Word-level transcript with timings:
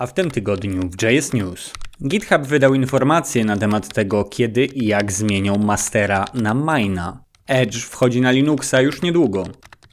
A 0.00 0.06
w 0.06 0.14
tym 0.14 0.30
tygodniu 0.30 0.90
w 0.90 1.02
JS 1.02 1.32
News 1.32 1.72
GitHub 2.08 2.42
wydał 2.42 2.74
informacje 2.74 3.44
na 3.44 3.56
temat 3.56 3.94
tego, 3.94 4.24
kiedy 4.24 4.64
i 4.64 4.86
jak 4.86 5.12
zmienią 5.12 5.56
mastera 5.56 6.24
na 6.34 6.54
Mina. 6.54 7.24
Edge 7.46 7.76
wchodzi 7.76 8.20
na 8.20 8.30
Linuxa 8.30 8.80
już 8.80 9.02
niedługo. 9.02 9.44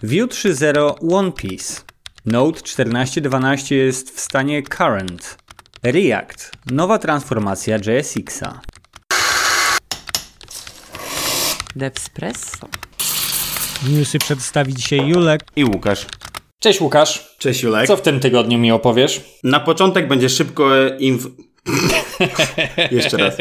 Vue 0.04 0.28
3.0 0.28 1.14
One 1.14 1.32
Piece. 1.32 1.82
Node 2.26 2.60
14.12 2.60 3.76
jest 3.76 4.16
w 4.16 4.20
stanie 4.20 4.64
current. 4.64 5.38
React. 5.84 6.52
Nowa 6.72 7.00
transformacja 7.00 7.78
JSX-a. 7.78 8.62
Devspresso. 11.76 12.68
Newsy 13.90 14.20
przedstawi 14.20 14.74
dzisiaj 14.74 15.08
Julek. 15.08 15.42
I 15.56 15.66
Łukasz. 15.66 16.08
Cześć 16.60 16.82
Łukasz. 16.82 17.36
Cześć 17.38 17.64
Julek. 17.64 17.88
Co 17.88 17.98
w 17.98 18.02
tym 18.02 18.20
tygodniu 18.20 18.58
mi 18.58 18.72
opowiesz? 18.72 19.22
Na 19.44 19.60
początek 19.60 20.08
będzie 20.08 20.30
szybko 20.30 20.70
inf... 21.00 21.28
Jeszcze 22.92 23.18
raz. 23.18 23.38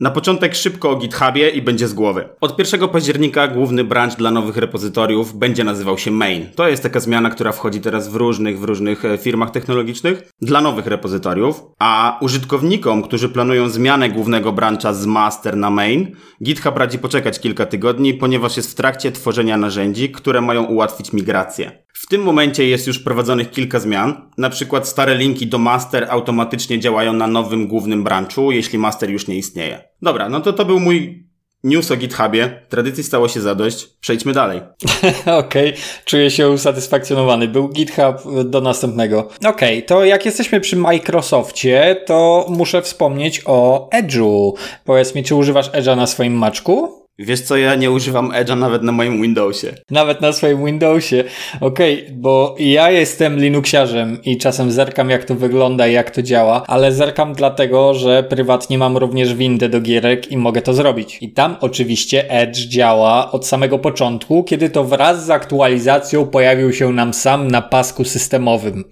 Na 0.00 0.10
początek 0.10 0.54
szybko 0.54 0.90
o 0.90 0.96
GitHubie 0.96 1.48
i 1.48 1.62
będzie 1.62 1.88
z 1.88 1.94
głowy. 1.94 2.28
Od 2.40 2.58
1 2.58 2.88
października 2.88 3.48
główny 3.48 3.84
branch 3.84 4.16
dla 4.16 4.30
nowych 4.30 4.56
repozytoriów 4.56 5.38
będzie 5.38 5.64
nazywał 5.64 5.98
się 5.98 6.10
main. 6.10 6.46
To 6.54 6.68
jest 6.68 6.82
taka 6.82 7.00
zmiana, 7.00 7.30
która 7.30 7.52
wchodzi 7.52 7.80
teraz 7.80 8.08
w 8.08 8.14
różnych, 8.14 8.60
w 8.60 8.64
różnych 8.64 9.04
e, 9.04 9.18
firmach 9.18 9.50
technologicznych 9.50 10.32
dla 10.42 10.60
nowych 10.60 10.86
repozytoriów, 10.86 11.62
a 11.78 12.18
użytkownikom, 12.20 13.02
którzy 13.02 13.28
planują 13.28 13.68
zmianę 13.68 14.10
głównego 14.10 14.52
brancha 14.52 14.92
z 14.92 15.06
master 15.06 15.56
na 15.56 15.70
main, 15.70 16.16
GitHub 16.42 16.76
radzi 16.76 16.98
poczekać 16.98 17.40
kilka 17.40 17.66
tygodni, 17.66 18.14
ponieważ 18.14 18.56
jest 18.56 18.70
w 18.72 18.74
trakcie 18.74 19.12
tworzenia 19.12 19.56
narzędzi, 19.56 20.10
które 20.10 20.40
mają 20.40 20.64
ułatwić 20.64 21.12
migrację. 21.12 21.88
W 21.92 22.06
tym 22.06 22.22
momencie 22.22 22.68
jest 22.68 22.86
już 22.86 22.98
prowadzonych 22.98 23.50
kilka 23.50 23.80
zmian. 23.80 24.30
Na 24.38 24.50
przykład 24.50 24.88
stare 24.88 25.14
linki 25.14 25.46
do 25.46 25.58
master 25.58 26.06
automatycznie 26.10 26.80
działają 26.80 27.12
na 27.12 27.26
nowym 27.26 27.68
głównym 27.68 28.04
branchu, 28.04 28.52
jeśli 28.52 28.78
master 28.78 29.10
już 29.10 29.28
nie 29.28 29.36
istnieje. 29.36 29.87
Dobra, 30.02 30.28
no 30.28 30.40
to 30.40 30.52
to 30.52 30.64
był 30.64 30.80
mój 30.80 31.28
news 31.64 31.90
o 31.90 31.96
GitHubie. 31.96 32.62
Tradycji 32.68 33.04
stało 33.04 33.28
się 33.28 33.40
zadość. 33.40 33.86
Przejdźmy 34.00 34.32
dalej. 34.32 34.60
Okej, 35.44 35.68
okay. 35.68 35.82
czuję 36.04 36.30
się 36.30 36.50
usatysfakcjonowany. 36.50 37.48
Był 37.48 37.68
GitHub 37.68 38.16
do 38.44 38.60
następnego. 38.60 39.28
Okej, 39.44 39.78
okay, 39.78 39.82
to 39.82 40.04
jak 40.04 40.26
jesteśmy 40.26 40.60
przy 40.60 40.76
Microsoftie, 40.76 42.02
to 42.06 42.46
muszę 42.48 42.82
wspomnieć 42.82 43.42
o 43.46 43.88
Edge'u. 43.94 44.52
Powiedz 44.84 45.14
mi, 45.14 45.24
czy 45.24 45.34
używasz 45.34 45.70
Edge'a 45.70 45.96
na 45.96 46.06
swoim 46.06 46.32
maczku? 46.32 47.07
Wiesz 47.18 47.40
co, 47.40 47.56
ja 47.56 47.74
nie 47.74 47.90
używam 47.90 48.30
Edge'a 48.30 48.58
nawet 48.58 48.82
na 48.82 48.92
moim 48.92 49.22
Windowsie. 49.22 49.74
Nawet 49.90 50.20
na 50.20 50.32
swoim 50.32 50.64
Windowsie. 50.64 51.24
Okej, 51.60 52.02
okay, 52.02 52.14
bo 52.16 52.54
ja 52.58 52.90
jestem 52.90 53.38
Linuxiarzem 53.38 54.22
i 54.24 54.38
czasem 54.38 54.70
zerkam 54.70 55.10
jak 55.10 55.24
to 55.24 55.34
wygląda 55.34 55.88
i 55.88 55.92
jak 55.92 56.10
to 56.10 56.22
działa, 56.22 56.62
ale 56.66 56.92
zerkam 56.92 57.34
dlatego, 57.34 57.94
że 57.94 58.22
prywatnie 58.22 58.78
mam 58.78 58.96
również 58.96 59.34
windę 59.34 59.68
do 59.68 59.80
gierek 59.80 60.32
i 60.32 60.36
mogę 60.36 60.62
to 60.62 60.74
zrobić. 60.74 61.18
I 61.20 61.32
tam 61.32 61.56
oczywiście 61.60 62.30
Edge 62.30 62.58
działa 62.58 63.32
od 63.32 63.46
samego 63.46 63.78
początku, 63.78 64.44
kiedy 64.44 64.70
to 64.70 64.84
wraz 64.84 65.26
z 65.26 65.30
aktualizacją 65.30 66.26
pojawił 66.26 66.72
się 66.72 66.92
nam 66.92 67.14
sam 67.14 67.50
na 67.50 67.62
pasku 67.62 68.04
systemowym. 68.04 68.84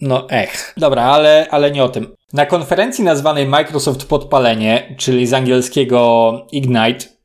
No 0.00 0.30
ech. 0.30 0.74
Dobra, 0.76 1.02
ale, 1.02 1.46
ale 1.50 1.70
nie 1.70 1.84
o 1.84 1.88
tym. 1.88 2.06
Na 2.32 2.46
konferencji 2.46 3.04
nazwanej 3.04 3.46
Microsoft 3.46 4.08
Podpalenie, 4.08 4.94
czyli 4.98 5.26
z 5.26 5.32
angielskiego 5.32 6.32
Ignite, 6.52 7.15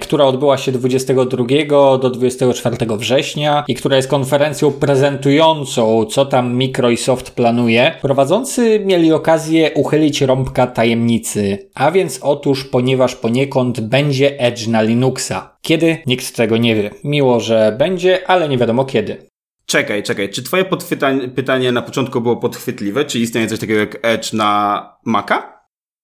która 0.00 0.24
odbyła 0.24 0.58
się 0.58 0.72
22 0.72 1.98
do 1.98 2.10
24 2.10 2.76
września 2.96 3.64
i 3.68 3.74
która 3.74 3.96
jest 3.96 4.08
konferencją 4.08 4.72
prezentującą, 4.72 6.04
co 6.04 6.26
tam 6.26 6.56
Microsoft 6.56 7.30
planuje. 7.30 7.94
Prowadzący 8.02 8.80
mieli 8.84 9.12
okazję 9.12 9.70
uchylić 9.74 10.20
rąbka 10.20 10.66
tajemnicy, 10.66 11.68
a 11.74 11.90
więc 11.90 12.18
otóż, 12.22 12.64
ponieważ 12.64 13.14
poniekąd 13.14 13.80
będzie 13.80 14.40
Edge 14.40 14.66
na 14.66 14.82
Linuxa. 14.82 15.56
Kiedy? 15.62 15.98
Nikt 16.06 16.36
tego 16.36 16.56
nie 16.56 16.74
wie. 16.74 16.90
Miło, 17.04 17.40
że 17.40 17.76
będzie, 17.78 18.30
ale 18.30 18.48
nie 18.48 18.58
wiadomo 18.58 18.84
kiedy. 18.84 19.30
Czekaj, 19.66 20.02
czekaj. 20.02 20.30
Czy 20.30 20.42
twoje 20.42 20.64
pytanie 21.34 21.72
na 21.72 21.82
początku 21.82 22.20
było 22.20 22.36
podchwytliwe? 22.36 23.04
Czy 23.04 23.18
istnieje 23.18 23.46
coś 23.46 23.58
takiego 23.58 23.80
jak 23.80 23.98
Edge 24.02 24.32
na 24.32 24.82
Maca? 25.04 25.59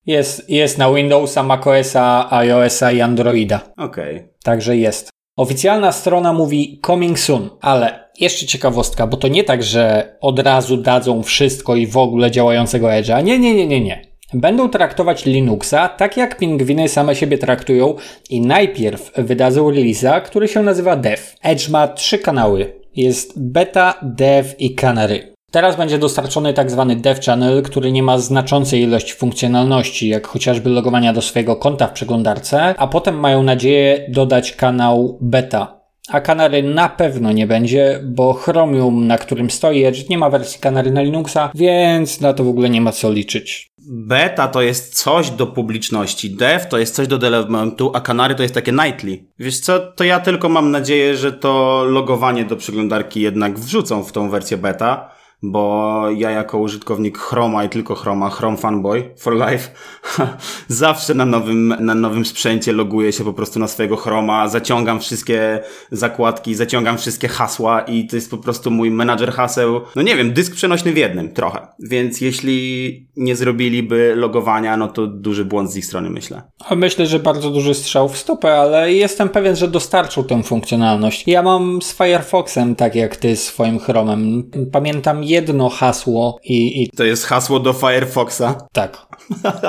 Jest, 0.07 0.51
jest 0.51 0.79
na 0.79 0.93
Windowsa, 0.93 1.43
macOSa, 1.43 2.29
iOSa 2.31 2.93
i 2.93 3.01
Androida. 3.01 3.61
Okej. 3.77 4.17
Okay. 4.17 4.29
Także 4.45 4.77
jest. 4.77 5.11
Oficjalna 5.37 5.93
strona 5.93 6.33
mówi 6.33 6.81
coming 6.87 7.19
soon, 7.19 7.51
ale 7.61 8.11
jeszcze 8.21 8.47
ciekawostka, 8.47 9.07
bo 9.07 9.17
to 9.17 9.29
nie 9.29 9.45
tak, 9.45 9.63
że 9.63 10.17
od 10.21 10.39
razu 10.39 10.77
dadzą 10.77 11.23
wszystko 11.23 11.77
i 11.77 11.87
w 11.87 11.97
ogóle 11.97 12.31
działającego 12.31 12.87
Edge'a. 12.87 13.25
Nie, 13.25 13.39
nie, 13.39 13.55
nie, 13.55 13.67
nie, 13.67 13.81
nie. 13.81 14.17
Będą 14.35 14.69
traktować 14.69 15.25
Linuxa 15.25 15.89
tak 15.89 16.17
jak 16.17 16.39
pingwiny 16.39 16.89
same 16.89 17.15
siebie 17.15 17.39
traktują 17.39 17.95
i 18.31 18.41
najpierw 18.41 19.13
wydadzą 19.17 19.71
release'a, 19.71 20.23
który 20.23 20.49
się 20.49 20.63
nazywa 20.63 20.97
Dev. 20.97 21.23
Edge 21.43 21.69
ma 21.69 21.89
trzy 21.89 22.19
kanały. 22.19 22.81
Jest 22.95 23.33
beta, 23.37 23.95
dev 24.03 24.55
i 24.59 24.75
canary. 24.75 25.36
Teraz 25.57 25.77
będzie 25.77 25.99
dostarczony 25.99 26.55
tak 26.55 26.71
zwany 26.71 26.97
dev 26.97 27.21
channel, 27.27 27.63
który 27.63 27.93
nie 27.93 28.03
ma 28.03 28.19
znaczącej 28.19 28.83
ilości 28.83 29.15
funkcjonalności, 29.15 30.09
jak 30.09 30.27
chociażby 30.27 30.71
logowania 30.71 31.13
do 31.13 31.23
swojego 31.23 31.57
konta 31.57 31.87
w 31.87 31.93
przeglądarce, 31.93 32.75
a 32.79 32.87
potem 32.87 33.21
mają 33.21 33.43
nadzieję 33.43 34.07
dodać 34.09 34.53
kanał 34.53 35.19
beta. 35.21 35.81
A 36.09 36.21
Kanary 36.21 36.63
na 36.63 36.89
pewno 36.89 37.33
nie 37.33 37.47
będzie, 37.47 38.01
bo 38.05 38.33
Chromium, 38.33 39.07
na 39.07 39.19
którym 39.19 39.51
stoi 39.51 39.85
Edge, 39.85 40.09
nie 40.09 40.19
ma 40.19 40.31
wersji 40.31 40.61
Kanary 40.61 40.91
na 40.91 41.03
Linuxa, 41.03 41.51
więc 41.55 42.21
na 42.21 42.33
to 42.33 42.45
w 42.45 42.49
ogóle 42.49 42.71
nie 42.71 42.81
ma 42.81 42.93
co 42.93 43.13
liczyć. 43.13 43.69
Beta 43.89 44.49
to 44.49 44.63
jest 44.63 45.03
coś 45.03 45.31
do 45.31 45.47
publiczności, 45.47 46.31
dev 46.31 46.67
to 46.69 46.79
jest 46.79 46.95
coś 46.95 47.09
do 47.09 47.19
developmentu, 47.19 47.91
a 47.95 48.01
Kanary 48.01 48.35
to 48.35 48.43
jest 48.43 48.55
takie 48.55 48.73
nightly. 48.73 49.25
Wiesz 49.39 49.61
co, 49.61 49.79
to 49.79 50.05
ja 50.05 50.21
tylko 50.21 50.49
mam 50.49 50.71
nadzieję, 50.71 51.17
że 51.17 51.33
to 51.33 51.85
logowanie 51.85 52.45
do 52.45 52.57
przeglądarki 52.57 53.21
jednak 53.21 53.59
wrzucą 53.59 54.03
w 54.03 54.13
tą 54.13 54.31
wersję 54.31 54.57
beta, 54.57 55.17
bo 55.43 56.05
ja 56.11 56.31
jako 56.31 56.59
użytkownik 56.59 57.19
Chroma 57.19 57.65
i 57.65 57.69
tylko 57.69 57.95
Chroma, 57.95 58.31
Chrome 58.31 58.57
Fanboy 58.57 59.15
for 59.19 59.35
Life, 59.35 59.71
zawsze 60.69 61.15
na 61.15 61.27
nowym, 61.27 61.75
na 61.81 61.95
nowym 61.95 62.25
sprzęcie 62.25 62.73
loguję 62.73 63.13
się 63.13 63.25
po 63.25 63.33
prostu 63.33 63.59
na 63.59 63.69
swojego 63.69 63.97
Chroma, 63.97 64.49
zaciągam 64.49 65.01
wszystkie 65.01 65.61
zakładki, 65.91 66.55
zaciągam 66.55 66.99
wszystkie 66.99 67.29
hasła 67.29 67.81
i 67.81 68.07
to 68.07 68.17
jest 68.17 68.31
po 68.31 68.39
prostu 68.39 68.71
mój 68.71 68.91
menadżer 68.91 69.33
haseł, 69.33 69.81
no 69.97 70.03
nie 70.03 70.17
wiem, 70.17 70.33
dysk 70.33 70.55
przenośny 70.55 70.93
w 70.93 70.97
jednym, 70.97 71.33
trochę. 71.33 71.67
Więc 71.79 72.21
jeśli 72.21 73.07
nie 73.17 73.37
zrobiliby 73.37 74.15
logowania, 74.17 74.77
no 74.77 74.89
to 74.89 75.07
duży 75.07 75.45
błąd 75.45 75.73
z 75.73 75.77
ich 75.77 75.87
strony, 75.87 76.11
myślę. 76.11 76.43
Myślę, 76.77 77.07
że 77.07 77.19
bardzo 77.19 77.51
duży 77.51 77.75
strzał 77.75 78.09
w 78.09 78.19
stopę, 78.19 78.61
ale 78.61 78.93
jestem 78.93 79.29
pewien, 79.29 79.57
że 79.57 79.69
dostarczył 79.69 80.25
tę 80.25 80.43
funkcjonalność. 80.43 81.25
Ja 81.27 81.43
mam 81.43 81.83
z 81.83 81.97
Firefoxem, 81.97 82.75
tak 82.75 82.95
jak 82.95 83.17
ty 83.17 83.37
swoim 83.37 83.79
Chromem. 83.79 84.51
Pamiętam 84.73 85.25
jedno 85.37 85.69
hasło 85.69 86.39
i... 86.45 86.83
i... 86.83 86.91
To 86.91 87.05
jest 87.05 87.25
hasło 87.25 87.61
do 87.61 87.73
Firefoxa? 87.73 88.69
Tak. 88.73 89.07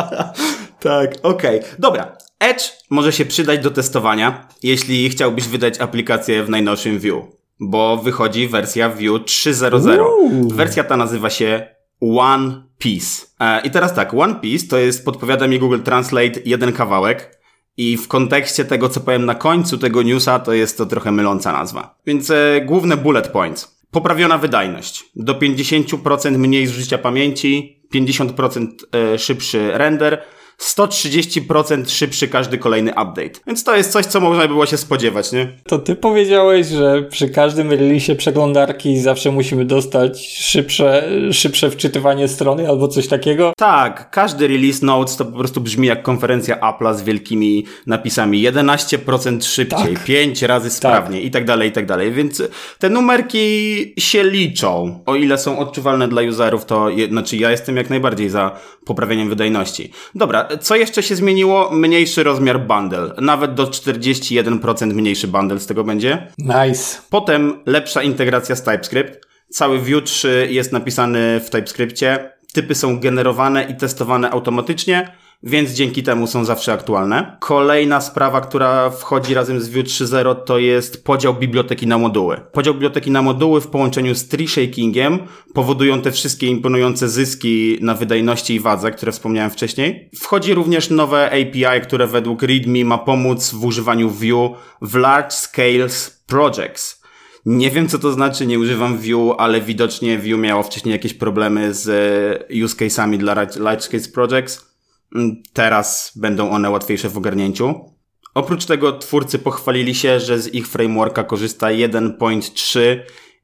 tak, 0.79 1.16
okej. 1.23 1.59
Okay. 1.59 1.75
Dobra. 1.79 2.17
Edge 2.39 2.63
może 2.89 3.11
się 3.11 3.25
przydać 3.25 3.59
do 3.59 3.72
testowania, 3.72 4.47
jeśli 4.63 5.09
chciałbyś 5.09 5.47
wydać 5.47 5.79
aplikację 5.79 6.44
w 6.44 6.50
najnowszym 6.50 7.00
Vue, 7.00 7.28
bo 7.59 7.97
wychodzi 7.97 8.47
wersja 8.47 8.89
Vue 8.89 9.19
3.0.0. 9.19 10.53
Wersja 10.53 10.83
ta 10.83 10.97
nazywa 10.97 11.29
się 11.29 11.67
One 12.01 12.63
Piece. 12.78 13.25
E, 13.39 13.61
I 13.61 13.72
teraz 13.72 13.94
tak, 13.94 14.13
One 14.13 14.35
Piece 14.35 14.67
to 14.67 14.78
jest, 14.78 15.05
podpowiada 15.05 15.47
mi 15.47 15.59
Google 15.59 15.79
Translate, 15.79 16.39
jeden 16.45 16.73
kawałek. 16.73 17.38
I 17.78 17.97
w 17.97 18.07
kontekście 18.07 18.66
tego, 18.66 18.89
co 18.89 18.99
powiem 18.99 19.25
na 19.25 19.35
końcu 19.35 19.78
tego 19.78 20.03
newsa, 20.03 20.39
to 20.39 20.53
jest 20.53 20.78
to 20.78 20.85
trochę 20.85 21.11
myląca 21.11 21.51
nazwa. 21.51 21.97
Więc 22.05 22.29
e, 22.29 22.61
główne 22.66 22.97
bullet 22.97 23.28
points. 23.28 23.77
Poprawiona 23.97 24.38
wydajność. 24.38 25.06
Do 25.16 25.34
50% 25.34 26.38
mniej 26.38 26.68
zużycia 26.68 26.97
pamięci, 26.97 27.80
50% 27.94 28.67
e, 28.91 29.20
szybszy 29.20 29.72
render, 29.73 30.23
130% 30.62 31.90
szybszy 31.90 32.28
każdy 32.28 32.58
kolejny 32.58 32.92
update. 32.92 33.40
Więc 33.48 33.64
to 33.64 33.76
jest 33.76 33.92
coś, 33.92 34.06
co 34.06 34.20
można 34.20 34.48
było 34.48 34.66
się 34.66 34.78
spodziewać, 34.78 35.32
nie? 35.32 35.54
To 35.64 35.80
ty 35.80 35.96
powiedziałeś, 35.96 36.68
że 36.68 37.04
przy 37.04 37.30
każdym 37.30 37.72
releasie 37.72 38.16
przeglądarki 38.16 39.00
zawsze 39.00 39.32
musimy 39.32 39.66
dostać 39.66 40.28
szybsze, 40.28 41.09
szybsze 41.32 41.72
wczytywanie 41.72 42.28
strony 42.28 42.70
albo 42.70 42.88
coś 42.88 43.08
takiego? 43.08 43.54
Tak, 43.58 44.09
każdy 44.12 44.48
release 44.48 44.86
notes 44.86 45.16
to 45.16 45.26
po 45.26 45.38
prostu 45.38 45.62
brzmi 45.62 45.88
jak 45.88 46.04
konferencja 46.04 46.59
Apple'a 46.59 46.96
z 46.96 47.02
wielkimi 47.02 47.66
napisami 47.88 48.42
11% 48.44 49.44
szybciej, 49.44 49.94
tak. 49.94 50.04
5 50.04 50.42
razy 50.42 50.70
sprawniej 50.70 51.22
tak. 51.22 51.28
i 51.28 51.32
tak 51.32 51.46
dalej, 51.46 51.70
i 51.70 51.72
tak 51.72 51.86
dalej. 51.86 52.12
Więc 52.12 52.44
te 52.80 52.90
numerki 52.90 53.94
się 54.00 54.24
liczą. 54.24 55.04
O 55.06 55.16
ile 55.16 55.38
są 55.38 55.59
odczuwalne 55.59 56.08
dla 56.08 56.22
userów, 56.22 56.66
to 56.66 56.90
je, 56.90 57.08
znaczy 57.08 57.38
ja 57.38 57.52
jestem 57.52 57.78
jak 57.78 57.90
najbardziej 57.90 58.30
za 58.30 58.59
poprawieniem 58.86 59.30
wydajności. 59.30 59.92
Dobra, 60.16 60.47
co 60.61 60.76
jeszcze 60.76 61.03
się 61.03 61.16
zmieniło? 61.16 61.70
Mniejszy 61.72 62.23
rozmiar 62.23 62.59
bundle. 62.59 63.14
Nawet 63.22 63.53
do 63.53 63.67
41% 63.67 64.94
mniejszy 64.94 65.28
bundle 65.28 65.59
z 65.59 65.67
tego 65.67 65.84
będzie. 65.84 66.28
Nice. 66.38 67.02
Potem 67.09 67.59
lepsza 67.66 68.03
integracja 68.03 68.55
z 68.55 68.64
TypeScript. 68.64 69.28
Cały 69.49 69.79
Vue 69.79 70.02
3 70.02 70.47
jest 70.52 70.72
napisany 70.72 71.40
w 71.40 71.49
TypeScriptie. 71.49 72.32
typy 72.53 72.76
są 72.76 72.99
generowane 72.99 73.64
i 73.64 73.76
testowane 73.76 74.29
automatycznie, 74.29 75.11
więc 75.43 75.72
dzięki 75.72 76.03
temu 76.03 76.28
są 76.28 76.45
zawsze 76.45 76.73
aktualne. 76.73 77.37
Kolejna 77.39 78.01
sprawa, 78.01 78.41
która 78.41 78.89
wchodzi 78.89 79.34
razem 79.34 79.61
z 79.61 79.69
Vue 79.69 79.84
3.0 79.84 80.35
to 80.35 80.57
jest 80.57 81.03
podział 81.03 81.34
biblioteki 81.34 81.87
na 81.87 81.97
moduły. 81.97 82.41
Podział 82.51 82.73
biblioteki 82.73 83.11
na 83.11 83.22
moduły 83.22 83.61
w 83.61 83.67
połączeniu 83.67 84.16
z 84.16 84.28
tree 84.28 84.47
shakingiem 84.47 85.19
powodują 85.53 86.01
te 86.01 86.11
wszystkie 86.11 86.47
imponujące 86.47 87.09
zyski 87.09 87.78
na 87.81 87.93
wydajności 87.93 88.53
i 88.53 88.59
wadze, 88.59 88.91
które 88.91 89.11
wspomniałem 89.11 89.51
wcześniej. 89.51 90.09
Wchodzi 90.16 90.53
również 90.53 90.89
nowe 90.89 91.25
API, 91.28 91.81
które 91.84 92.07
według 92.07 92.43
README 92.43 92.85
ma 92.85 92.97
pomóc 92.97 93.51
w 93.53 93.66
używaniu 93.66 94.09
Vue 94.09 94.55
w 94.81 94.95
large 94.95 95.31
scales 95.31 96.23
projects. 96.28 97.01
Nie 97.45 97.72
wiem, 97.72 97.87
co 97.87 97.99
to 97.99 98.11
znaczy, 98.11 98.45
nie 98.45 98.59
używam 98.59 98.97
Vue, 98.97 99.35
ale 99.37 99.61
widocznie 99.61 100.19
Vue 100.19 100.37
miało 100.37 100.63
wcześniej 100.63 100.91
jakieś 100.91 101.13
problemy 101.13 101.73
z 101.73 101.89
e, 101.89 102.63
use 102.63 102.75
case'ami 102.75 103.17
dla 103.17 103.34
large 103.59 103.81
scale 103.81 104.03
projects. 104.13 104.77
Mm, 105.16 105.44
teraz 105.54 106.12
będą 106.16 106.50
one 106.50 106.70
łatwiejsze 106.70 107.09
w 107.09 107.18
ogarnięciu. 107.18 107.98
Oprócz 108.34 108.66
tego 108.66 108.94
twórcy 108.98 109.40
pochwalili 109.40 109.96
się, 109.96 110.20
że 110.20 110.40
z 110.40 110.54
ich 110.54 110.68
frameworka 110.68 111.24
korzysta 111.24 111.68
1.3 111.68 112.80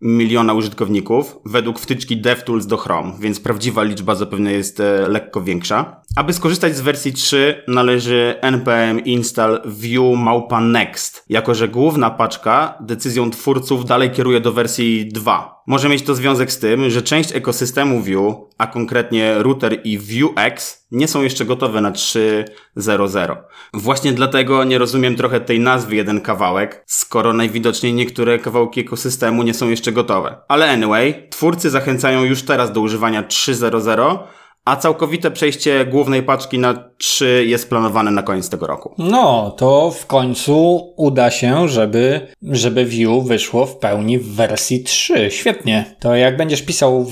miliona 0.01 0.53
użytkowników 0.53 1.39
według 1.45 1.79
wtyczki 1.79 2.17
DevTools 2.17 2.65
do 2.65 2.77
Chrome, 2.77 3.13
więc 3.19 3.39
prawdziwa 3.39 3.83
liczba 3.83 4.15
zapewne 4.15 4.51
jest 4.51 4.79
e, 4.79 5.07
lekko 5.07 5.41
większa. 5.41 6.01
Aby 6.15 6.33
skorzystać 6.33 6.77
z 6.77 6.81
wersji 6.81 7.13
3 7.13 7.63
należy 7.67 8.35
npm 8.41 8.99
install 8.99 9.61
view 9.65 10.17
małpa 10.17 10.61
next, 10.61 11.25
jako 11.29 11.55
że 11.55 11.67
główna 11.67 12.09
paczka 12.09 12.77
decyzją 12.81 13.31
twórców 13.31 13.85
dalej 13.85 14.11
kieruje 14.11 14.39
do 14.39 14.53
wersji 14.53 15.07
2. 15.07 15.63
Może 15.67 15.89
mieć 15.89 16.03
to 16.03 16.15
związek 16.15 16.51
z 16.51 16.59
tym, 16.59 16.89
że 16.89 17.01
część 17.01 17.35
ekosystemu 17.35 17.99
Vue, 17.99 18.49
a 18.57 18.67
konkretnie 18.67 19.43
router 19.43 19.79
i 19.83 19.97
Vuex, 19.97 20.85
nie 20.91 21.07
są 21.07 21.21
jeszcze 21.21 21.45
gotowe 21.45 21.81
na 21.81 21.91
3.0.0. 21.91 23.35
Właśnie 23.73 24.13
dlatego 24.13 24.63
nie 24.63 24.77
rozumiem 24.77 25.15
trochę 25.15 25.41
tej 25.41 25.59
nazwy 25.59 25.95
jeden 25.95 26.21
kawałek, 26.21 26.83
skoro 26.87 27.33
najwidoczniej 27.33 27.93
niektóre 27.93 28.39
kawałki 28.39 28.81
ekosystemu 28.81 29.43
nie 29.43 29.53
są 29.53 29.69
jeszcze 29.69 29.91
gotowe. 29.91 30.37
Ale 30.47 30.71
anyway, 30.71 31.27
twórcy 31.29 31.69
zachęcają 31.69 32.23
już 32.23 32.43
teraz 32.43 32.71
do 32.71 32.81
używania 32.81 33.23
3.0.0, 33.23 34.19
a 34.65 34.75
całkowite 34.75 35.31
przejście 35.31 35.85
głównej 35.85 36.23
paczki 36.23 36.59
na 36.59 36.89
3 36.97 37.45
jest 37.47 37.69
planowane 37.69 38.11
na 38.11 38.23
koniec 38.23 38.49
tego 38.49 38.67
roku. 38.67 38.95
No, 38.97 39.55
to 39.57 39.91
w 39.91 40.05
końcu 40.05 40.79
uda 40.97 41.31
się, 41.31 41.67
żeby, 41.69 42.27
żeby 42.41 42.85
Vue 42.85 43.21
wyszło 43.21 43.65
w 43.65 43.77
pełni 43.77 44.19
w 44.19 44.35
wersji 44.35 44.83
3. 44.83 45.31
Świetnie. 45.31 45.95
To 45.99 46.15
jak 46.15 46.37
będziesz 46.37 46.61
pisał 46.61 47.03
w, 47.03 47.11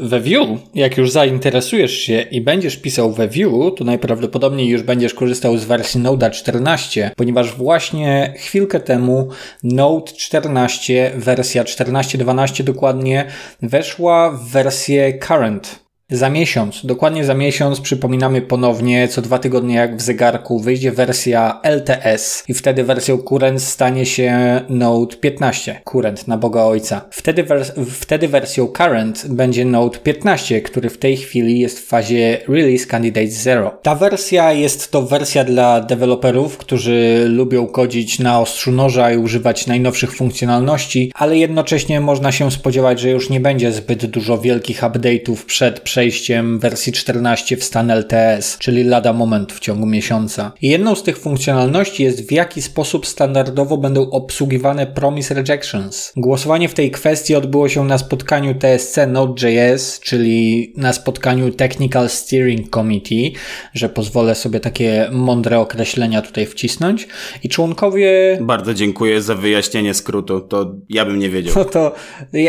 we 0.00 0.20
Vue, 0.20 0.58
jak 0.74 0.96
już 0.96 1.10
zainteresujesz 1.10 1.92
się 1.92 2.20
i 2.20 2.40
będziesz 2.40 2.76
pisał 2.76 3.12
we 3.12 3.28
Vue, 3.28 3.70
to 3.70 3.84
najprawdopodobniej 3.84 4.68
już 4.68 4.82
będziesz 4.82 5.14
korzystał 5.14 5.56
z 5.56 5.64
wersji 5.64 6.00
Node 6.00 6.30
14, 6.30 7.10
ponieważ 7.16 7.54
właśnie 7.56 8.34
chwilkę 8.36 8.80
temu 8.80 9.28
Node 9.62 10.12
14, 10.12 11.12
wersja 11.16 11.64
14.12 11.64 12.62
dokładnie, 12.62 13.24
weszła 13.62 14.30
w 14.30 14.48
wersję 14.48 15.18
Current 15.18 15.81
za 16.12 16.30
miesiąc, 16.30 16.86
dokładnie 16.86 17.24
za 17.24 17.34
miesiąc, 17.34 17.80
przypominamy 17.80 18.42
ponownie, 18.42 19.08
co 19.08 19.22
dwa 19.22 19.38
tygodnie 19.38 19.74
jak 19.74 19.96
w 19.96 20.00
zegarku 20.00 20.60
wyjdzie 20.60 20.92
wersja 20.92 21.60
LTS 21.62 22.44
i 22.48 22.54
wtedy 22.54 22.84
wersją 22.84 23.18
Current 23.18 23.62
stanie 23.62 24.06
się 24.06 24.60
Node 24.68 25.16
15. 25.16 25.80
Current 25.84 26.28
na 26.28 26.38
Boga 26.38 26.62
Ojca. 26.62 27.04
Wtedy, 27.10 27.44
wers- 27.44 27.84
wtedy 27.90 28.28
wersją 28.28 28.66
Current 28.66 29.26
będzie 29.28 29.64
Node 29.64 29.98
15, 29.98 30.60
który 30.60 30.90
w 30.90 30.98
tej 30.98 31.16
chwili 31.16 31.58
jest 31.58 31.78
w 31.80 31.86
fazie 31.86 32.38
Release 32.48 32.86
Candidate 32.86 33.30
Zero. 33.30 33.78
Ta 33.82 33.94
wersja 33.94 34.52
jest 34.52 34.90
to 34.90 35.02
wersja 35.02 35.44
dla 35.44 35.80
deweloperów, 35.80 36.56
którzy 36.56 37.24
lubią 37.28 37.66
kodzić 37.66 38.18
na 38.18 38.40
ostrzu 38.40 38.72
noża 38.72 39.12
i 39.12 39.16
używać 39.16 39.66
najnowszych 39.66 40.14
funkcjonalności, 40.16 41.12
ale 41.14 41.38
jednocześnie 41.38 42.00
można 42.00 42.32
się 42.32 42.50
spodziewać, 42.50 43.00
że 43.00 43.10
już 43.10 43.30
nie 43.30 43.40
będzie 43.40 43.72
zbyt 43.72 44.06
dużo 44.06 44.38
wielkich 44.38 44.80
update'ów 44.80 45.36
przed 45.46 45.80
przejściem 45.80 46.01
przejściem 46.02 46.58
wersji 46.58 46.92
14 46.92 47.56
w 47.56 47.64
stan 47.64 47.90
LTS, 47.90 48.58
czyli 48.58 48.84
lada 48.84 49.12
moment 49.12 49.52
w 49.52 49.60
ciągu 49.60 49.86
miesiąca. 49.86 50.52
I 50.62 50.68
jedną 50.68 50.94
z 50.94 51.02
tych 51.02 51.18
funkcjonalności 51.18 52.02
jest 52.02 52.28
w 52.28 52.32
jaki 52.32 52.62
sposób 52.62 53.06
standardowo 53.06 53.76
będą 53.76 54.10
obsługiwane 54.10 54.86
promise 54.86 55.34
rejections. 55.34 56.12
Głosowanie 56.16 56.68
w 56.68 56.74
tej 56.74 56.90
kwestii 56.90 57.34
odbyło 57.34 57.68
się 57.68 57.84
na 57.84 57.98
spotkaniu 57.98 58.54
TSC 58.54 58.98
Node.js, 59.08 60.00
czyli 60.00 60.72
na 60.76 60.92
spotkaniu 60.92 61.50
Technical 61.50 62.08
Steering 62.08 62.70
Committee, 62.70 63.34
że 63.74 63.88
pozwolę 63.88 64.34
sobie 64.34 64.60
takie 64.60 65.08
mądre 65.12 65.58
określenia 65.58 66.22
tutaj 66.22 66.46
wcisnąć. 66.46 67.08
I 67.42 67.48
członkowie... 67.48 68.38
Bardzo 68.40 68.74
dziękuję 68.74 69.22
za 69.22 69.34
wyjaśnienie 69.34 69.94
skrótu, 69.94 70.40
to 70.40 70.74
ja 70.88 71.04
bym 71.04 71.18
nie 71.18 71.30
wiedział. 71.30 71.54
No 71.56 71.64
to 71.64 71.94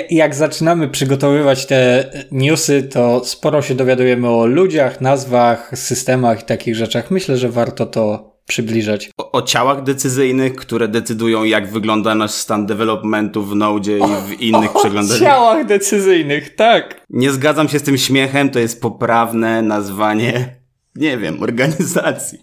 jak 0.10 0.36
zaczynamy 0.36 0.88
przygotowywać 0.88 1.66
te 1.66 2.12
newsy, 2.32 2.84
to 2.84 3.22
sporo 3.44 3.62
się 3.62 3.76
dowiadujemy 3.76 4.30
o 4.30 4.46
ludziach, 4.46 5.02
nazwach, 5.02 5.72
systemach 5.76 6.42
i 6.42 6.46
takich 6.46 6.76
rzeczach. 6.76 7.12
Myślę, 7.12 7.38
że 7.38 7.50
warto 7.50 7.86
to 7.86 8.34
przybliżać. 8.48 9.12
O, 9.18 9.32
o, 9.32 9.42
ciałach 9.42 9.84
decyzyjnych, 9.84 10.56
które 10.56 10.88
decydują, 10.88 11.44
jak 11.44 11.72
wygląda 11.72 12.16
nasz 12.16 12.32
stan 12.32 12.66
developmentu 12.66 13.44
w 13.44 13.56
Node 13.56 13.92
i 13.92 14.02
w 14.28 14.42
innych 14.42 14.74
przeglądach. 14.74 15.18
O 15.18 15.20
ciałach 15.20 15.66
decyzyjnych, 15.66 16.56
tak. 16.56 17.06
Nie 17.10 17.32
zgadzam 17.32 17.70
się 17.70 17.80
z 17.80 17.84
tym 17.84 17.98
śmiechem, 17.98 18.50
to 18.50 18.60
jest 18.60 18.82
poprawne 18.82 19.62
nazwanie, 19.62 20.56
nie 20.96 21.18
wiem, 21.18 21.44
organizacji. 21.44 22.40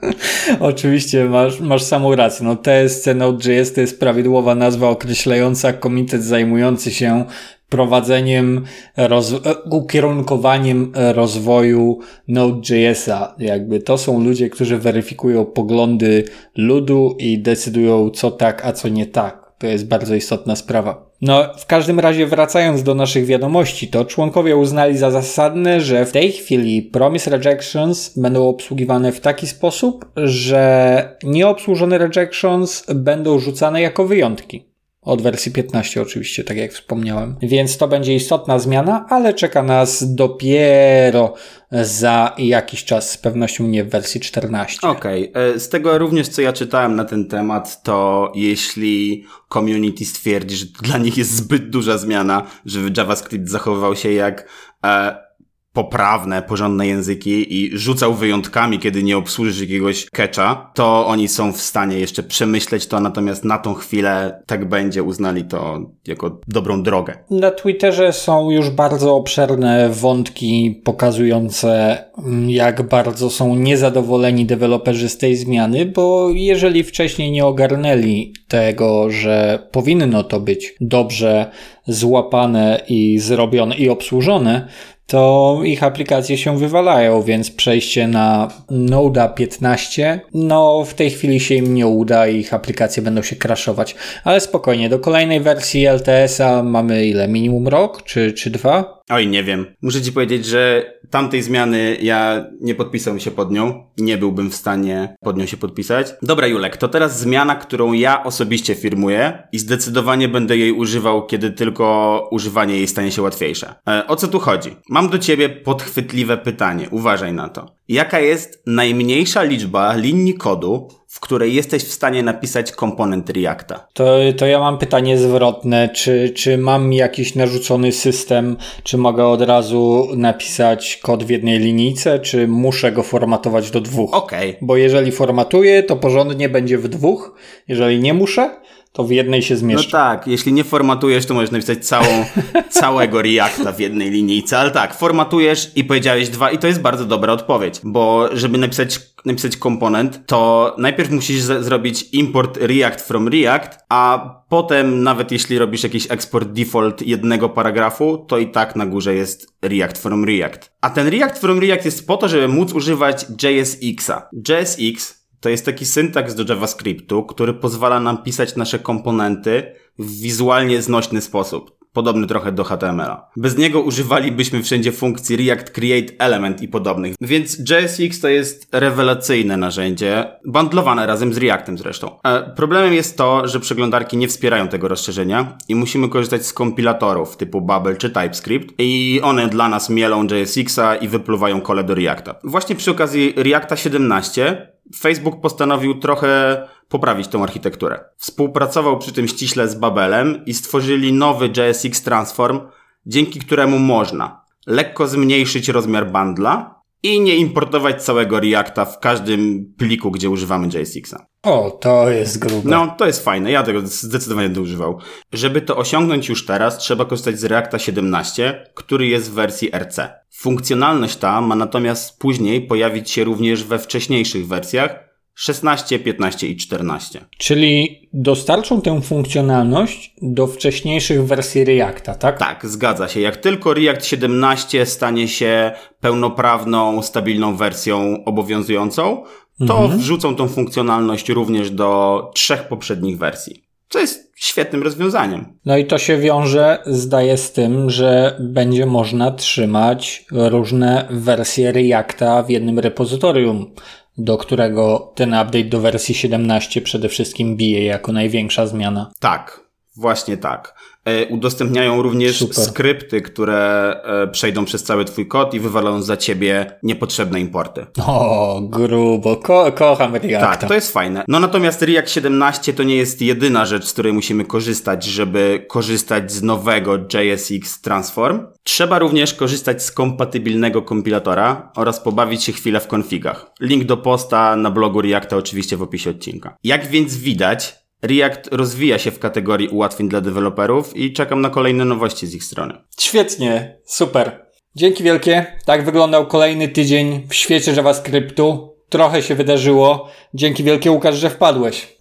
Oczywiście 0.60 1.24
masz, 1.24 1.60
masz 1.60 1.82
samą 1.82 2.14
rację. 2.14 2.46
No 2.46 2.56
TSC 2.56 3.06
Node.js 3.14 3.72
to 3.72 3.80
jest 3.80 4.00
prawidłowa 4.00 4.54
nazwa 4.54 4.88
określająca 4.88 5.72
komitet 5.72 6.24
zajmujący 6.24 6.90
się 6.90 7.24
prowadzeniem, 7.68 8.64
roz, 8.96 9.34
ukierunkowaniem 9.70 10.92
rozwoju 10.94 11.98
Node.js'a. 12.28 13.28
Jakby 13.38 13.80
to 13.80 13.98
są 13.98 14.24
ludzie, 14.24 14.50
którzy 14.50 14.78
weryfikują 14.78 15.44
poglądy 15.44 16.24
ludu 16.56 17.16
i 17.18 17.38
decydują 17.38 18.10
co 18.10 18.30
tak, 18.30 18.66
a 18.66 18.72
co 18.72 18.88
nie 18.88 19.06
tak. 19.06 19.48
To 19.58 19.66
jest 19.66 19.88
bardzo 19.88 20.14
istotna 20.14 20.56
sprawa. 20.56 21.08
No, 21.20 21.54
w 21.58 21.66
każdym 21.66 22.00
razie 22.00 22.26
wracając 22.26 22.82
do 22.82 22.94
naszych 22.94 23.26
wiadomości, 23.26 23.88
to 23.88 24.04
członkowie 24.04 24.56
uznali 24.56 24.98
za 24.98 25.10
zasadne, 25.10 25.80
że 25.80 26.06
w 26.06 26.12
tej 26.12 26.32
chwili 26.32 26.82
promise 26.82 27.30
rejections 27.30 28.18
będą 28.18 28.48
obsługiwane 28.48 29.12
w 29.12 29.20
taki 29.20 29.46
sposób, 29.46 30.06
że 30.16 31.16
nieobsłużone 31.22 31.98
rejections 31.98 32.84
będą 32.94 33.38
rzucane 33.38 33.82
jako 33.82 34.06
wyjątki. 34.06 34.67
Od 35.08 35.22
wersji 35.22 35.52
15 35.52 36.02
oczywiście, 36.02 36.44
tak 36.44 36.56
jak 36.56 36.72
wspomniałem. 36.72 37.36
Więc 37.42 37.76
to 37.76 37.88
będzie 37.88 38.14
istotna 38.14 38.58
zmiana, 38.58 39.06
ale 39.08 39.34
czeka 39.34 39.62
nas 39.62 40.14
dopiero 40.14 41.34
za 41.70 42.34
jakiś 42.38 42.84
czas, 42.84 43.10
z 43.10 43.18
pewnością 43.18 43.64
nie 43.64 43.84
w 43.84 43.88
wersji 43.88 44.20
14. 44.20 44.88
Okej, 44.88 45.30
okay. 45.30 45.60
z 45.60 45.68
tego 45.68 45.98
również 45.98 46.28
co 46.28 46.42
ja 46.42 46.52
czytałem 46.52 46.96
na 46.96 47.04
ten 47.04 47.28
temat, 47.28 47.82
to 47.82 48.32
jeśli 48.34 49.24
community 49.52 50.04
stwierdzi, 50.04 50.56
że 50.56 50.66
dla 50.82 50.98
nich 50.98 51.18
jest 51.18 51.30
zbyt 51.36 51.70
duża 51.70 51.98
zmiana, 51.98 52.42
żeby 52.66 52.90
JavaScript 52.96 53.48
zachowywał 53.48 53.96
się 53.96 54.12
jak 54.12 54.48
e, 54.84 55.27
poprawne, 55.72 56.42
porządne 56.42 56.86
języki 56.86 57.62
i 57.62 57.78
rzucał 57.78 58.14
wyjątkami, 58.14 58.78
kiedy 58.78 59.02
nie 59.02 59.16
obsłużysz 59.16 59.60
jakiegoś 59.60 60.06
catcha, 60.06 60.70
to 60.74 61.06
oni 61.06 61.28
są 61.28 61.52
w 61.52 61.60
stanie 61.60 61.98
jeszcze 61.98 62.22
przemyśleć 62.22 62.86
to, 62.86 63.00
natomiast 63.00 63.44
na 63.44 63.58
tą 63.58 63.74
chwilę 63.74 64.42
tak 64.46 64.68
będzie, 64.68 65.02
uznali 65.02 65.44
to 65.44 65.80
jako 66.06 66.40
dobrą 66.48 66.82
drogę. 66.82 67.18
Na 67.30 67.50
Twitterze 67.50 68.12
są 68.12 68.50
już 68.50 68.70
bardzo 68.70 69.14
obszerne 69.16 69.88
wątki 69.88 70.80
pokazujące, 70.84 72.04
mm, 72.18 72.50
jak 72.50 72.88
bardzo 72.88 73.30
są 73.30 73.54
niezadowoleni 73.54 74.46
deweloperzy 74.46 75.08
z 75.08 75.18
tej 75.18 75.36
zmiany, 75.36 75.86
bo 75.86 76.30
jeżeli 76.30 76.84
wcześniej 76.84 77.30
nie 77.30 77.46
ogarnęli 77.46 78.32
tego, 78.48 79.10
że 79.10 79.68
powinno 79.72 80.24
to 80.24 80.40
być 80.40 80.74
dobrze 80.80 81.50
złapane 81.88 82.80
i 82.88 83.18
zrobione 83.18 83.76
i 83.76 83.88
obsłużone, 83.88 84.68
to 85.08 85.60
ich 85.64 85.82
aplikacje 85.82 86.38
się 86.38 86.58
wywalają, 86.58 87.22
więc 87.22 87.50
przejście 87.50 88.08
na 88.08 88.48
Node 88.70 89.30
15, 89.36 90.20
no 90.34 90.84
w 90.84 90.94
tej 90.94 91.10
chwili 91.10 91.40
się 91.40 91.54
im 91.54 91.74
nie 91.74 91.86
uda 91.86 92.26
i 92.28 92.36
ich 92.36 92.54
aplikacje 92.54 93.02
będą 93.02 93.22
się 93.22 93.36
crashować. 93.36 93.94
Ale 94.24 94.40
spokojnie, 94.40 94.88
do 94.88 94.98
kolejnej 94.98 95.40
wersji 95.40 95.86
LTS-a 95.86 96.62
mamy 96.62 97.06
ile? 97.06 97.28
Minimum 97.28 97.68
rok 97.68 98.02
czy, 98.02 98.32
czy 98.32 98.50
dwa? 98.50 99.02
Oj, 99.08 99.26
nie 99.26 99.44
wiem. 99.44 99.66
Muszę 99.82 100.02
ci 100.02 100.12
powiedzieć, 100.12 100.46
że 100.46 100.92
tamtej 101.10 101.42
zmiany 101.42 101.96
ja 102.02 102.46
nie 102.60 102.74
podpisałbym 102.74 103.20
się 103.20 103.30
pod 103.30 103.50
nią. 103.50 103.84
Nie 103.98 104.18
byłbym 104.18 104.50
w 104.50 104.54
stanie 104.54 105.16
pod 105.20 105.36
nią 105.36 105.46
się 105.46 105.56
podpisać. 105.56 106.14
Dobra, 106.22 106.46
Julek, 106.46 106.76
to 106.76 106.88
teraz 106.88 107.20
zmiana, 107.20 107.56
którą 107.56 107.92
ja 107.92 108.24
osobiście 108.24 108.74
firmuję 108.74 109.42
i 109.52 109.58
zdecydowanie 109.58 110.28
będę 110.28 110.56
jej 110.56 110.72
używał, 110.72 111.26
kiedy 111.26 111.50
tylko 111.50 112.28
używanie 112.30 112.76
jej 112.76 112.88
stanie 112.88 113.12
się 113.12 113.22
łatwiejsze. 113.22 113.74
E, 113.88 114.06
o 114.06 114.16
co 114.16 114.28
tu 114.28 114.38
chodzi? 114.38 114.76
Mam 114.88 115.08
do 115.08 115.18
ciebie 115.18 115.48
podchwytliwe 115.48 116.36
pytanie. 116.36 116.88
Uważaj 116.90 117.32
na 117.32 117.48
to. 117.48 117.78
Jaka 117.88 118.20
jest 118.20 118.62
najmniejsza 118.66 119.42
liczba 119.42 119.94
linii 119.94 120.34
kodu, 120.34 120.88
w 121.08 121.20
której 121.20 121.54
jesteś 121.54 121.84
w 121.84 121.92
stanie 121.92 122.22
napisać 122.22 122.72
komponent 122.72 123.30
Reacta. 123.30 123.86
To, 123.92 124.16
to 124.36 124.46
ja 124.46 124.58
mam 124.58 124.78
pytanie 124.78 125.18
zwrotne. 125.18 125.88
Czy, 125.88 126.30
czy 126.30 126.58
mam 126.58 126.92
jakiś 126.92 127.34
narzucony 127.34 127.92
system, 127.92 128.56
czy 128.82 128.98
mogę 128.98 129.26
od 129.26 129.42
razu 129.42 130.08
napisać 130.16 130.96
kod 131.02 131.24
w 131.24 131.30
jednej 131.30 131.58
linijce, 131.58 132.18
czy 132.18 132.48
muszę 132.48 132.92
go 132.92 133.02
formatować 133.02 133.70
do 133.70 133.80
dwóch? 133.80 134.14
Okej. 134.14 134.50
Okay. 134.50 134.66
Bo 134.66 134.76
jeżeli 134.76 135.12
formatuję, 135.12 135.82
to 135.82 135.96
porządnie 135.96 136.48
będzie 136.48 136.78
w 136.78 136.88
dwóch. 136.88 137.34
Jeżeli 137.68 138.00
nie 138.00 138.14
muszę, 138.14 138.50
to 138.92 139.04
w 139.04 139.10
jednej 139.10 139.42
się 139.42 139.56
zmieszczę. 139.56 139.88
No 139.88 139.92
tak, 139.92 140.26
jeśli 140.26 140.52
nie 140.52 140.64
formatujesz, 140.64 141.26
to 141.26 141.34
możesz 141.34 141.50
napisać 141.50 141.86
całą, 141.86 142.24
całego 142.80 143.22
Reacta 143.22 143.72
w 143.72 143.80
jednej 143.80 144.10
linijce, 144.10 144.58
ale 144.58 144.70
tak, 144.70 144.94
formatujesz 144.94 145.72
i 145.76 145.84
powiedziałeś 145.84 146.28
dwa 146.28 146.50
i 146.50 146.58
to 146.58 146.66
jest 146.66 146.80
bardzo 146.80 147.04
dobra 147.04 147.32
odpowiedź, 147.32 147.80
bo 147.84 148.28
żeby 148.32 148.58
napisać, 148.58 149.00
napisać 149.24 149.56
komponent, 149.56 150.26
to 150.26 150.74
najpierw 150.78 151.10
musisz 151.10 151.40
zrobić 151.40 152.08
import 152.12 152.58
React 152.60 153.00
from 153.00 153.28
React, 153.28 153.78
a 153.88 154.30
potem 154.48 155.02
nawet 155.02 155.32
jeśli 155.32 155.58
robisz 155.58 155.82
jakiś 155.82 156.10
export 156.10 156.48
default 156.48 157.02
jednego 157.02 157.48
paragrafu, 157.48 158.24
to 158.28 158.38
i 158.38 158.50
tak 158.50 158.76
na 158.76 158.86
górze 158.86 159.14
jest 159.14 159.54
React 159.62 159.98
from 159.98 160.24
React. 160.24 160.70
A 160.80 160.90
ten 160.90 161.08
React 161.08 161.38
from 161.38 161.58
React 161.60 161.84
jest 161.84 162.06
po 162.06 162.16
to, 162.16 162.28
żeby 162.28 162.48
móc 162.48 162.72
używać 162.72 163.26
JSX-a. 163.42 164.28
JSX 164.48 165.17
to 165.40 165.48
jest 165.48 165.64
taki 165.64 165.86
syntaks 165.86 166.34
do 166.34 166.54
JavaScriptu, 166.54 167.24
który 167.24 167.54
pozwala 167.54 168.00
nam 168.00 168.22
pisać 168.22 168.56
nasze 168.56 168.78
komponenty 168.78 169.72
w 169.98 170.20
wizualnie 170.20 170.82
znośny 170.82 171.20
sposób. 171.20 171.78
Podobny 171.92 172.26
trochę 172.26 172.52
do 172.52 172.64
HTML-a. 172.64 173.30
Bez 173.36 173.58
niego 173.58 173.80
używalibyśmy 173.80 174.62
wszędzie 174.62 174.92
funkcji 174.92 175.36
React 175.36 175.70
Create 175.70 176.12
Element 176.18 176.62
i 176.62 176.68
podobnych. 176.68 177.14
Więc 177.20 177.58
JSX 177.58 178.20
to 178.20 178.28
jest 178.28 178.68
rewelacyjne 178.72 179.56
narzędzie, 179.56 180.26
bundlowane 180.44 181.06
razem 181.06 181.34
z 181.34 181.38
Reactem 181.38 181.78
zresztą. 181.78 182.20
E, 182.24 182.54
problemem 182.56 182.94
jest 182.94 183.16
to, 183.16 183.48
że 183.48 183.60
przeglądarki 183.60 184.16
nie 184.16 184.28
wspierają 184.28 184.68
tego 184.68 184.88
rozszerzenia 184.88 185.58
i 185.68 185.74
musimy 185.74 186.08
korzystać 186.08 186.46
z 186.46 186.52
kompilatorów 186.52 187.36
typu 187.36 187.60
Babel 187.60 187.96
czy 187.96 188.10
TypeScript 188.10 188.74
i 188.78 189.20
one 189.22 189.48
dla 189.48 189.68
nas 189.68 189.90
mielą 189.90 190.26
JSX-a 190.26 190.96
i 190.96 191.08
wypluwają 191.08 191.60
kole 191.60 191.84
do 191.84 191.94
Reacta. 191.94 192.34
Właśnie 192.44 192.76
przy 192.76 192.90
okazji 192.90 193.34
Reacta 193.36 193.76
17 193.76 194.68
Facebook 194.96 195.40
postanowił 195.40 195.94
trochę 195.94 196.62
poprawić 196.88 197.28
tą 197.28 197.42
architekturę. 197.42 198.04
Współpracował 198.16 198.98
przy 198.98 199.12
tym 199.12 199.28
ściśle 199.28 199.68
z 199.68 199.74
Babelem 199.74 200.44
i 200.46 200.54
stworzyli 200.54 201.12
nowy 201.12 201.50
JSX 201.56 202.02
Transform, 202.02 202.60
dzięki 203.06 203.40
któremu 203.40 203.78
można 203.78 204.44
lekko 204.66 205.08
zmniejszyć 205.08 205.68
rozmiar 205.68 206.12
bundla 206.12 206.77
i 207.02 207.20
nie 207.20 207.36
importować 207.36 208.02
całego 208.02 208.40
Reacta 208.40 208.84
w 208.84 209.00
każdym 209.00 209.74
pliku, 209.78 210.10
gdzie 210.10 210.30
używamy 210.30 210.68
JSX-a. 210.68 211.26
O, 211.42 211.70
to 211.70 212.10
jest 212.10 212.38
grube. 212.38 212.70
No, 212.70 212.94
to 212.98 213.06
jest 213.06 213.24
fajne. 213.24 213.50
Ja 213.50 213.62
tego 213.62 213.80
zdecydowanie 213.84 214.48
będę 214.48 214.60
używał. 214.60 214.98
Żeby 215.32 215.60
to 215.60 215.76
osiągnąć 215.76 216.28
już 216.28 216.46
teraz, 216.46 216.78
trzeba 216.78 217.04
korzystać 217.04 217.40
z 217.40 217.44
Reacta 217.44 217.78
17, 217.78 218.64
który 218.74 219.06
jest 219.06 219.30
w 219.30 219.34
wersji 219.34 219.70
RC. 219.74 220.14
Funkcjonalność 220.34 221.16
ta 221.16 221.40
ma 221.40 221.56
natomiast 221.56 222.18
później 222.18 222.66
pojawić 222.66 223.10
się 223.10 223.24
również 223.24 223.64
we 223.64 223.78
wcześniejszych 223.78 224.46
wersjach, 224.46 225.07
16, 225.40 225.98
15 225.98 226.48
i 226.48 226.56
14. 226.56 227.24
Czyli 227.38 228.08
dostarczą 228.12 228.80
tę 228.80 229.02
funkcjonalność 229.02 230.14
do 230.22 230.46
wcześniejszych 230.46 231.26
wersji 231.26 231.64
Reacta, 231.64 232.14
tak? 232.14 232.38
Tak, 232.38 232.66
zgadza 232.66 233.08
się. 233.08 233.20
Jak 233.20 233.36
tylko 233.36 233.74
React 233.74 234.06
17 234.06 234.86
stanie 234.86 235.28
się 235.28 235.72
pełnoprawną, 236.00 237.02
stabilną 237.02 237.56
wersją 237.56 238.24
obowiązującą, 238.24 239.24
to 239.66 239.78
mhm. 239.78 240.00
wrzucą 240.00 240.36
tą 240.36 240.48
funkcjonalność 240.48 241.28
również 241.28 241.70
do 241.70 242.30
trzech 242.34 242.68
poprzednich 242.68 243.18
wersji. 243.18 243.68
Co 243.88 243.98
jest 243.98 244.32
świetnym 244.36 244.82
rozwiązaniem. 244.82 245.58
No 245.64 245.76
i 245.76 245.84
to 245.84 245.98
się 245.98 246.18
wiąże, 246.18 246.78
zdaje, 246.86 247.36
z 247.36 247.52
tym, 247.52 247.90
że 247.90 248.36
będzie 248.40 248.86
można 248.86 249.30
trzymać 249.30 250.24
różne 250.30 251.08
wersje 251.10 251.72
Reacta 251.72 252.42
w 252.42 252.50
jednym 252.50 252.78
repozytorium 252.78 253.74
do 254.18 254.38
którego 254.38 255.12
ten 255.14 255.34
update 255.34 255.64
do 255.64 255.80
wersji 255.80 256.14
17 256.14 256.80
przede 256.80 257.08
wszystkim 257.08 257.56
bije 257.56 257.84
jako 257.84 258.12
największa 258.12 258.66
zmiana. 258.66 259.10
Tak, 259.20 259.67
właśnie 259.98 260.36
tak. 260.36 260.74
E, 261.04 261.26
udostępniają 261.26 262.02
również 262.02 262.38
Super. 262.38 262.56
skrypty, 262.56 263.22
które 263.22 263.92
e, 264.04 264.28
przejdą 264.28 264.64
przez 264.64 264.82
cały 264.82 265.04
twój 265.04 265.26
kod 265.28 265.54
i 265.54 265.60
wywalą 265.60 266.02
za 266.02 266.16
ciebie 266.16 266.78
niepotrzebne 266.82 267.40
importy. 267.40 267.86
O, 268.06 268.60
grubo. 268.62 269.36
Ko 269.36 269.72
kocham 269.72 270.14
Reacta. 270.14 270.40
Tak, 270.40 270.68
to 270.68 270.74
jest 270.74 270.92
fajne. 270.92 271.24
No 271.28 271.40
natomiast 271.40 271.82
React 271.82 272.10
17 272.10 272.72
to 272.72 272.82
nie 272.82 272.96
jest 272.96 273.22
jedyna 273.22 273.66
rzecz, 273.66 273.84
z 273.84 273.92
której 273.92 274.12
musimy 274.12 274.44
korzystać, 274.44 275.04
żeby 275.04 275.64
korzystać 275.68 276.32
z 276.32 276.42
nowego 276.42 276.98
JSX 276.98 277.80
Transform. 277.80 278.40
Trzeba 278.62 278.98
również 278.98 279.34
korzystać 279.34 279.82
z 279.82 279.90
kompatybilnego 279.90 280.82
kompilatora 280.82 281.72
oraz 281.76 282.00
pobawić 282.00 282.44
się 282.44 282.52
chwilę 282.52 282.80
w 282.80 282.86
konfigach. 282.86 283.46
Link 283.60 283.84
do 283.84 283.96
posta 283.96 284.56
na 284.56 284.70
blogu 284.70 285.02
Reacta 285.02 285.36
oczywiście 285.36 285.76
w 285.76 285.82
opisie 285.82 286.10
odcinka. 286.10 286.56
Jak 286.64 286.86
więc 286.86 287.16
widać, 287.16 287.87
React 288.02 288.48
rozwija 288.52 288.98
się 288.98 289.10
w 289.10 289.18
kategorii 289.18 289.68
ułatwień 289.68 290.08
dla 290.08 290.20
deweloperów 290.20 290.96
i 290.96 291.12
czekam 291.12 291.40
na 291.40 291.50
kolejne 291.50 291.84
nowości 291.84 292.26
z 292.26 292.34
ich 292.34 292.44
strony. 292.44 292.74
Świetnie, 293.00 293.78
super. 293.84 294.46
Dzięki 294.74 295.02
wielkie. 295.04 295.46
Tak 295.64 295.84
wyglądał 295.84 296.26
kolejny 296.26 296.68
tydzień 296.68 297.26
w 297.28 297.34
świecie 297.34 297.72
JavaScriptu. 297.72 298.76
Trochę 298.88 299.22
się 299.22 299.34
wydarzyło. 299.34 300.08
Dzięki 300.34 300.64
wielkie 300.64 300.90
Łukasz, 300.90 301.16
że 301.16 301.30
wpadłeś. 301.30 301.96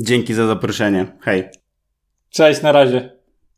Dzięki 0.00 0.34
za 0.34 0.46
zaproszenie. 0.46 1.06
Hej. 1.20 1.44
Cześć, 2.30 2.62
na 2.62 2.72
razie. 2.72 3.21